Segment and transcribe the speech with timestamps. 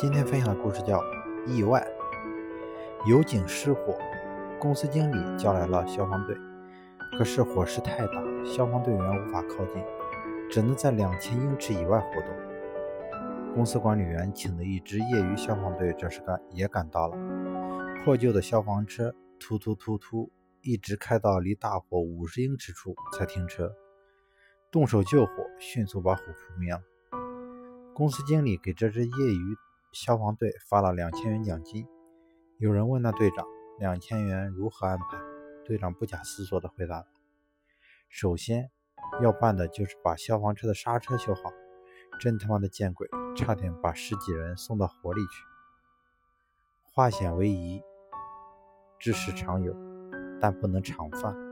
[0.00, 0.98] 今天分享的故事叫
[1.46, 1.86] 《意外》。
[3.06, 3.98] 油井失火，
[4.58, 6.34] 公司经理叫来了消防队，
[7.18, 9.84] 可是火势太大，消防队员无法靠近，
[10.50, 13.54] 只能在两千英尺以外活动。
[13.54, 17.14] 公司管理员请的一支业余消防队这时赶也赶到了，
[18.02, 20.32] 破旧的消防车突突突突，
[20.62, 23.70] 一直开到离大火五十英尺处才停车，
[24.70, 26.80] 动手救火，迅速把火扑灭了。
[27.92, 29.56] 公司经理给这支业余
[29.92, 31.86] 消防队发了两千元奖金。
[32.58, 33.46] 有人问那队长
[33.78, 35.18] ：“两千元如何安排？”
[35.64, 37.06] 队长不假思索地回答
[38.08, 38.70] ：“首先
[39.22, 41.42] 要办的就是把消防车的刹车修好。”
[42.20, 43.08] 真他妈的见鬼！
[43.34, 45.44] 差点把十几人送到火里去。
[46.82, 47.82] 化险为夷，
[48.98, 49.74] 之事常有，
[50.40, 51.49] 但不能常犯。